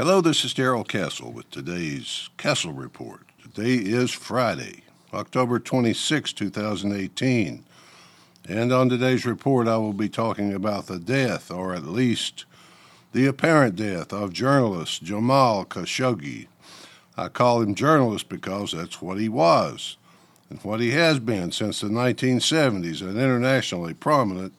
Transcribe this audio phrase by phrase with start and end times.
[0.00, 3.20] Hello, this is Darrell Castle with today's Castle Report.
[3.42, 7.62] Today is Friday, October 26, 2018.
[8.48, 12.46] And on today's report, I will be talking about the death, or at least
[13.12, 16.46] the apparent death, of journalist Jamal Khashoggi.
[17.18, 19.98] I call him journalist because that's what he was,
[20.48, 24.54] and what he has been since the 1970s, an internationally prominent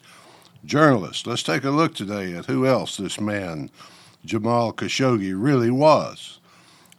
[0.63, 1.25] journalist.
[1.25, 3.71] Let's take a look today at who else this man
[4.25, 6.39] Jamal Khashoggi really was.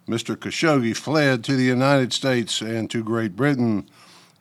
[0.08, 0.36] Mr.
[0.36, 3.88] Khashoggi fled to the United States and to Great Britain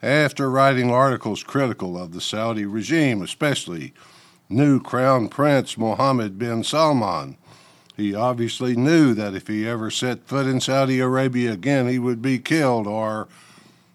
[0.02, 3.94] after writing articles critical of the Saudi regime, especially
[4.48, 7.36] new Crown Prince Mohammed bin Salman.
[7.96, 12.20] He obviously knew that if he ever set foot in Saudi Arabia again, he would
[12.20, 13.28] be killed or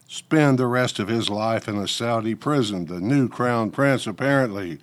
[0.07, 2.85] spend the rest of his life in a Saudi prison.
[2.85, 4.79] The new Crown Prince apparently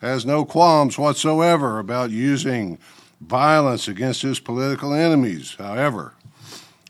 [0.00, 2.78] has no qualms whatsoever about using
[3.20, 5.56] violence against his political enemies.
[5.58, 6.14] However,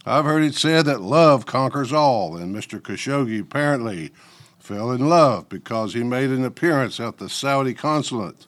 [0.06, 2.80] I've heard it said that love conquers all, and Mr.
[2.80, 4.12] Khashoggi apparently
[4.58, 8.46] fell in love because he made an appearance at the Saudi consulate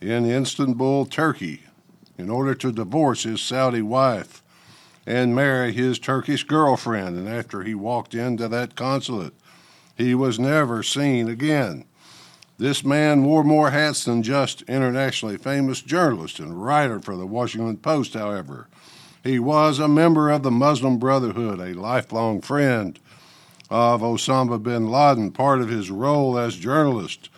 [0.00, 1.62] in Istanbul, Turkey,
[2.16, 4.42] in order to divorce his Saudi wife
[5.06, 7.16] and marry his Turkish girlfriend.
[7.16, 9.34] And after he walked into that consulate,
[9.96, 11.84] he was never seen again.
[12.60, 17.78] This man wore more hats than just internationally famous journalist and writer for the Washington
[17.78, 18.68] Post, however.
[19.24, 22.98] He was a member of the Muslim Brotherhood, a lifelong friend
[23.70, 25.30] of Osama bin Laden.
[25.30, 27.30] Part of his role as journalist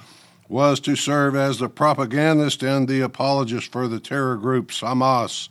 [0.48, 5.48] was to serve as the propagandist and the apologist for the terror groups Hamas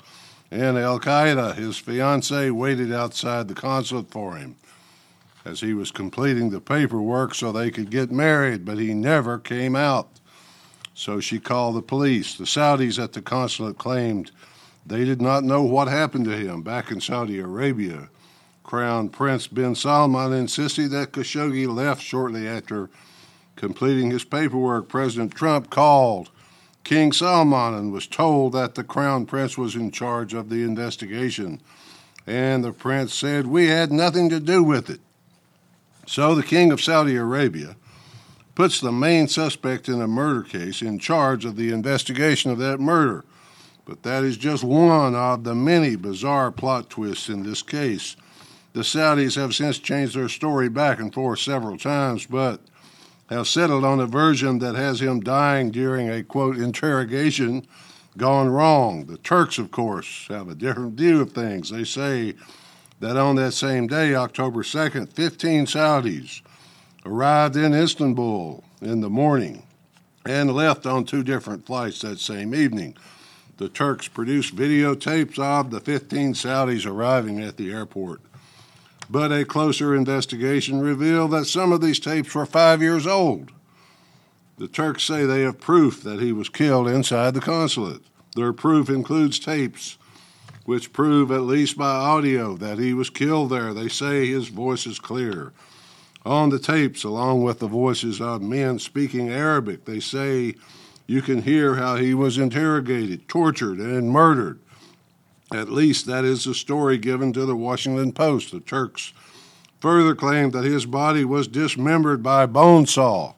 [0.52, 1.56] and Al Qaeda.
[1.56, 4.58] His fiancee waited outside the consulate for him
[5.46, 9.76] as he was completing the paperwork so they could get married, but he never came
[9.76, 10.10] out.
[10.94, 12.38] So she called the police.
[12.38, 14.32] The Saudis at the consulate claimed
[14.86, 18.10] they did not know what happened to him back in Saudi Arabia.
[18.64, 22.90] Crown Prince bin Salman insisted that Khashoggi left shortly after
[23.56, 24.90] completing his paperwork.
[24.90, 26.30] President Trump called
[26.84, 31.62] King Salman and was told that the Crown Prince was in charge of the investigation.
[32.28, 35.02] And the prince said, We had nothing to do with it.
[36.08, 37.76] So the king of Saudi Arabia
[38.56, 42.80] puts the main suspect in a murder case in charge of the investigation of that
[42.80, 43.24] murder.
[43.86, 48.16] But that is just one of the many bizarre plot twists in this case.
[48.74, 52.62] The Saudis have since changed their story back and forth several times, but
[53.30, 57.66] have settled on a version that has him dying during a quote interrogation
[58.18, 59.06] gone wrong.
[59.06, 61.70] The Turks, of course, have a different view of things.
[61.70, 62.36] They say
[63.02, 66.42] that on that same day, October 2nd, 15 Saudis
[67.04, 69.64] arrived in Istanbul in the morning
[70.24, 72.96] and left on two different flights that same evening.
[73.58, 78.22] The Turks produced videotapes of the 15 Saudis arriving at the airport.
[79.10, 83.52] But a closer investigation revealed that some of these tapes were five years old.
[84.60, 88.04] The Turks say they have proof that he was killed inside the consulate.
[88.36, 89.98] Their proof includes tapes
[90.66, 93.74] which prove, at least by audio, that he was killed there.
[93.74, 95.54] They say his voice is clear.
[96.26, 100.56] On the tapes, along with the voices of men speaking Arabic, they say
[101.08, 104.60] you can hear how he was interrogated, tortured, and murdered.
[105.52, 108.52] At least that is the story given to the Washington Post.
[108.52, 109.14] The Turks
[109.80, 113.34] further claimed that his body was dismembered by a bone saw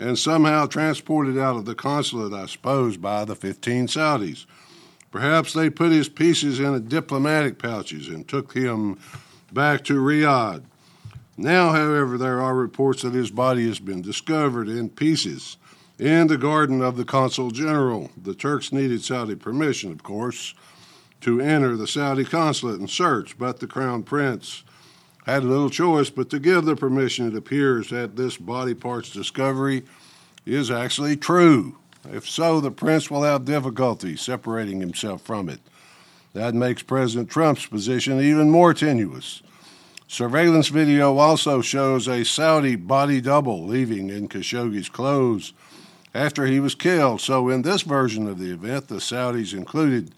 [0.00, 4.46] and somehow transported out of the consulate, I suppose, by the 15 Saudis.
[5.10, 8.98] Perhaps they put his pieces in diplomatic pouches and took him
[9.52, 10.62] back to Riyadh.
[11.36, 15.56] Now, however, there are reports that his body has been discovered in pieces
[15.98, 18.10] in the garden of the consul general.
[18.22, 20.54] The Turks needed Saudi permission, of course,
[21.22, 24.64] to enter the Saudi consulate and search, but the crown prince
[25.26, 27.26] had little choice but to give the permission.
[27.26, 29.82] It appears that this body parts discovery
[30.46, 31.76] is actually true.
[32.08, 35.60] If so, the prince will have difficulty separating himself from it.
[36.32, 39.42] That makes President Trump's position even more tenuous.
[40.06, 45.52] Surveillance video also shows a Saudi body double leaving in Khashoggi's clothes
[46.14, 47.20] after he was killed.
[47.20, 50.12] So, in this version of the event, the Saudis included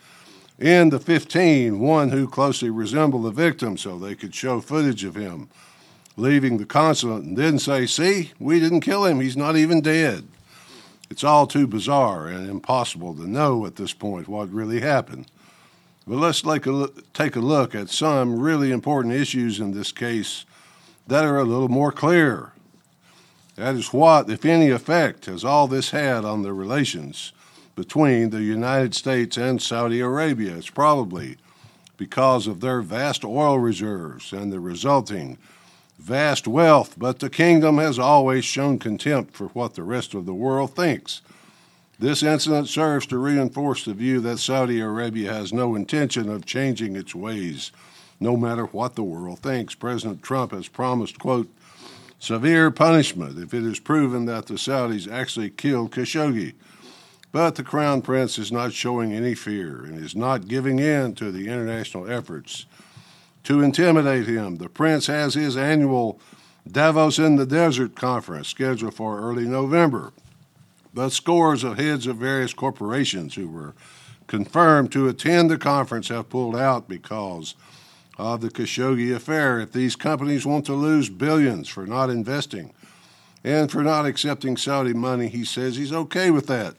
[0.58, 5.14] in the 15 one who closely resembled the victim so they could show footage of
[5.14, 5.48] him
[6.16, 10.26] leaving the consulate and then say, See, we didn't kill him, he's not even dead.
[11.12, 15.30] It's all too bizarre and impossible to know at this point what really happened.
[16.06, 19.92] But let's take a look, take a look at some really important issues in this
[19.92, 20.46] case
[21.08, 22.52] that are a little more clear.
[23.56, 27.34] That is what, if any, effect has all this had on the relations
[27.76, 30.56] between the United States and Saudi Arabia.
[30.56, 31.36] It's probably
[31.98, 35.36] because of their vast oil reserves and the resulting
[35.98, 40.34] vast wealth, but the kingdom has always shown contempt for what the rest of the
[40.34, 41.22] world thinks.
[41.98, 46.96] This incident serves to reinforce the view that Saudi Arabia has no intention of changing
[46.96, 47.70] its ways,
[48.18, 49.74] no matter what the world thinks.
[49.74, 51.48] President Trump has promised, quote,
[52.18, 56.54] severe punishment if it is proven that the Saudis actually killed Khashoggi.
[57.30, 61.32] But the Crown Prince is not showing any fear and is not giving in to
[61.32, 62.66] the international efforts
[63.44, 64.56] to intimidate him.
[64.56, 66.20] The prince has his annual
[66.70, 70.12] Davos in the Desert conference scheduled for early November.
[70.94, 73.74] But scores of heads of various corporations who were
[74.26, 77.54] confirmed to attend the conference have pulled out because
[78.18, 79.58] of the Khashoggi affair.
[79.58, 82.72] If these companies want to lose billions for not investing
[83.42, 86.76] and for not accepting Saudi money, he says he's okay with that.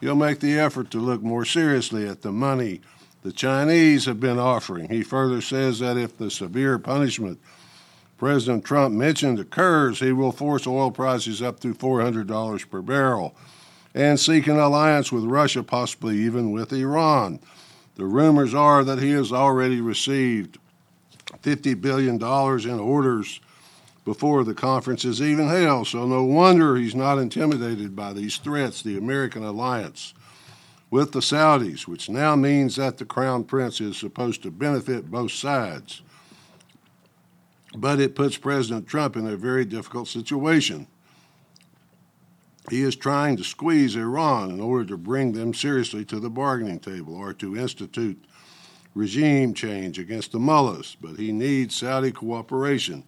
[0.00, 2.80] He'll make the effort to look more seriously at the money
[3.22, 4.88] the Chinese have been offering.
[4.88, 7.38] He further says that if the severe punishment
[8.20, 13.34] President Trump mentioned occurs, he will force oil prices up to $400 per barrel
[13.94, 17.40] and seek an alliance with Russia, possibly even with Iran.
[17.96, 20.58] The rumors are that he has already received
[21.42, 23.40] $50 billion in orders
[24.04, 28.82] before the conference is even held, so no wonder he's not intimidated by these threats.
[28.82, 30.12] The American alliance
[30.90, 35.32] with the Saudis, which now means that the Crown Prince is supposed to benefit both
[35.32, 36.02] sides.
[37.76, 40.88] But it puts President Trump in a very difficult situation.
[42.68, 46.80] He is trying to squeeze Iran in order to bring them seriously to the bargaining
[46.80, 48.22] table or to institute
[48.94, 53.04] regime change against the mullahs, but he needs Saudi cooperation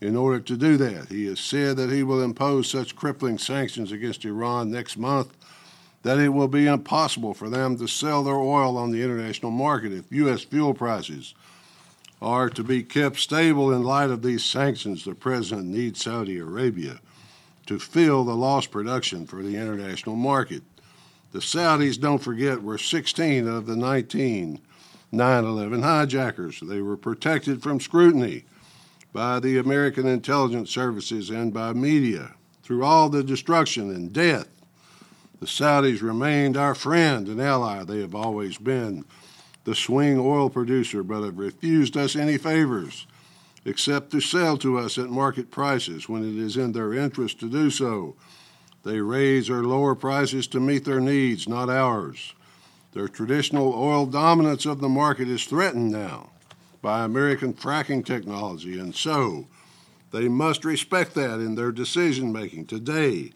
[0.00, 1.08] in order to do that.
[1.08, 5.32] He has said that he will impose such crippling sanctions against Iran next month
[6.02, 9.92] that it will be impossible for them to sell their oil on the international market
[9.92, 10.42] if U.S.
[10.42, 11.34] fuel prices
[12.20, 15.04] are to be kept stable in light of these sanctions.
[15.04, 17.00] The president needs Saudi Arabia
[17.66, 20.62] to fill the lost production for the international market.
[21.32, 24.60] The Saudis, don't forget, were 16 of the 19
[25.14, 26.60] 9 11 hijackers.
[26.60, 28.44] They were protected from scrutiny
[29.12, 34.48] by the American intelligence services and by media through all the destruction and death
[35.42, 37.82] the Saudis remained our friend and ally.
[37.82, 39.04] They have always been
[39.64, 43.08] the swing oil producer, but have refused us any favors
[43.64, 47.50] except to sell to us at market prices when it is in their interest to
[47.50, 48.14] do so.
[48.84, 52.34] They raise or lower prices to meet their needs, not ours.
[52.92, 56.30] Their traditional oil dominance of the market is threatened now
[56.82, 59.48] by American fracking technology, and so
[60.12, 62.66] they must respect that in their decision making.
[62.66, 63.32] Today,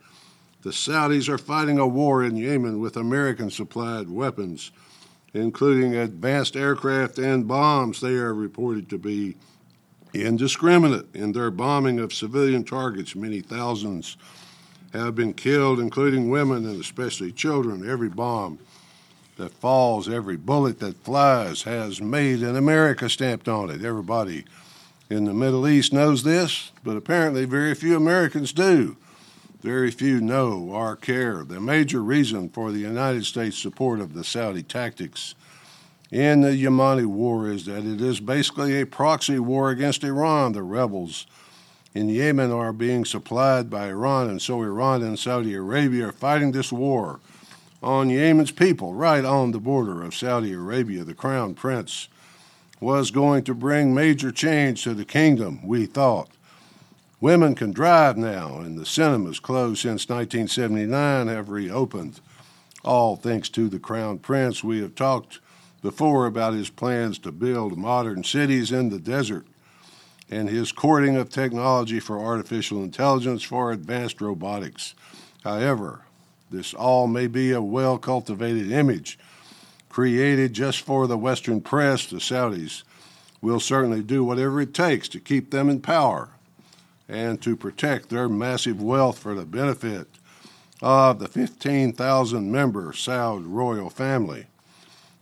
[0.66, 4.72] the Saudis are fighting a war in Yemen with American supplied weapons,
[5.32, 8.00] including advanced aircraft and bombs.
[8.00, 9.36] They are reported to be
[10.12, 13.14] indiscriminate in their bombing of civilian targets.
[13.14, 14.16] Many thousands
[14.92, 17.88] have been killed, including women and especially children.
[17.88, 18.58] Every bomb
[19.36, 23.84] that falls, every bullet that flies has made in America stamped on it.
[23.84, 24.44] Everybody
[25.08, 28.96] in the Middle East knows this, but apparently very few Americans do
[29.60, 31.44] very few know or care.
[31.44, 35.34] The major reason for the United States support of the Saudi tactics
[36.10, 40.52] in the Yemeni war is that it is basically a proxy war against Iran.
[40.52, 41.26] The rebels
[41.94, 46.52] in Yemen are being supplied by Iran, and so Iran and Saudi Arabia are fighting
[46.52, 47.20] this war
[47.82, 51.04] on Yemen's people right on the border of Saudi Arabia.
[51.04, 52.08] The crown prince
[52.80, 56.28] was going to bring major change to the kingdom, we thought.
[57.20, 62.20] Women can drive now, and the cinemas closed since 1979 have reopened.
[62.84, 64.62] All thanks to the Crown Prince.
[64.62, 65.40] We have talked
[65.80, 69.46] before about his plans to build modern cities in the desert
[70.30, 74.94] and his courting of technology for artificial intelligence for advanced robotics.
[75.42, 76.02] However,
[76.50, 79.18] this all may be a well cultivated image
[79.88, 82.06] created just for the Western press.
[82.06, 82.82] The Saudis
[83.40, 86.30] will certainly do whatever it takes to keep them in power
[87.08, 90.08] and to protect their massive wealth for the benefit
[90.82, 94.46] of the 15,000 member Saud royal family.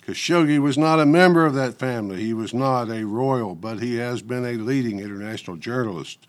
[0.07, 2.23] Khashoggi was not a member of that family.
[2.23, 6.27] He was not a royal, but he has been a leading international journalist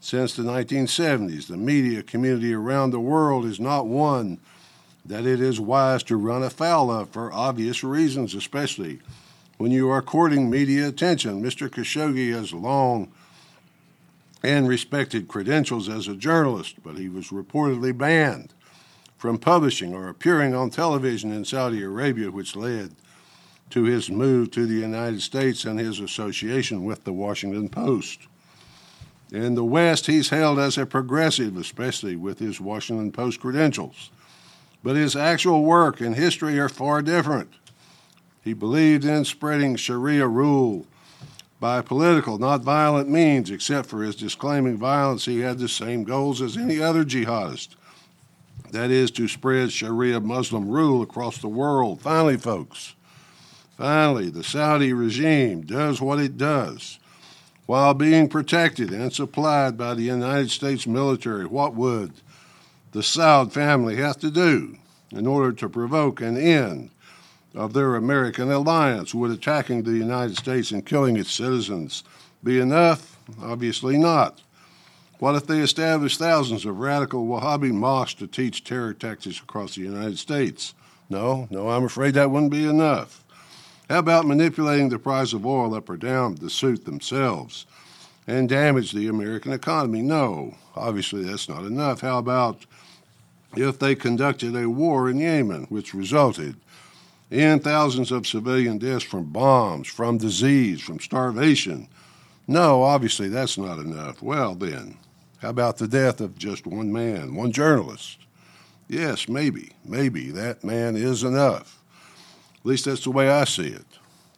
[0.00, 1.46] since the 1970s.
[1.46, 4.38] The media community around the world is not one
[5.06, 9.00] that it is wise to run afoul of for obvious reasons, especially
[9.56, 11.42] when you are courting media attention.
[11.42, 11.68] Mr.
[11.68, 13.10] Khashoggi has long
[14.42, 18.52] and respected credentials as a journalist, but he was reportedly banned
[19.16, 22.94] from publishing or appearing on television in Saudi Arabia, which led
[23.70, 28.26] to his move to the United States and his association with the Washington Post.
[29.30, 34.10] In the West, he's hailed as a progressive, especially with his Washington Post credentials.
[34.82, 37.50] But his actual work and history are far different.
[38.42, 40.86] He believed in spreading Sharia rule
[41.62, 45.26] by political, not violent means, except for his disclaiming violence.
[45.26, 47.76] He had the same goals as any other jihadist
[48.72, 52.00] that is, to spread Sharia Muslim rule across the world.
[52.00, 52.96] Finally, folks,
[53.76, 56.98] finally, the Saudi regime does what it does
[57.66, 61.46] while being protected and supplied by the United States military.
[61.46, 62.12] What would
[62.90, 64.78] the Saud family have to do
[65.12, 66.90] in order to provoke an end
[67.54, 69.14] of their American alliance?
[69.14, 72.04] Would attacking the United States and killing its citizens
[72.42, 73.18] be enough?
[73.40, 74.42] Obviously not.
[75.18, 79.82] What if they established thousands of radical Wahhabi mosques to teach terror tactics across the
[79.82, 80.74] United States?
[81.08, 83.22] No, no, I'm afraid that wouldn't be enough.
[83.88, 87.66] How about manipulating the price of oil up or down to suit themselves
[88.26, 90.02] and damage the American economy?
[90.02, 92.00] No, obviously that's not enough.
[92.00, 92.64] How about
[93.54, 96.56] if they conducted a war in Yemen, which resulted
[97.32, 101.88] in thousands of civilian deaths from bombs, from disease, from starvation?
[102.46, 104.22] No, obviously that's not enough.
[104.22, 104.98] Well, then,
[105.38, 108.18] how about the death of just one man, one journalist?
[108.86, 111.82] Yes, maybe, maybe that man is enough.
[112.60, 113.86] At least that's the way I see it.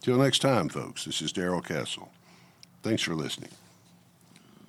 [0.01, 2.11] Till next time, folks, this is Darrell Castle.
[2.83, 3.51] Thanks for listening.